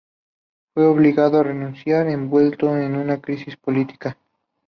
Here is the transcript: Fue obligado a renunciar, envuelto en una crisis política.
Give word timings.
Fue 0.73 0.87
obligado 0.87 1.37
a 1.39 1.43
renunciar, 1.43 2.07
envuelto 2.07 2.75
en 2.75 2.95
una 2.95 3.21
crisis 3.21 3.55
política. 3.55 4.17